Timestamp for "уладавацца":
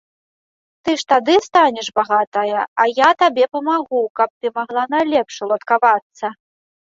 5.47-6.27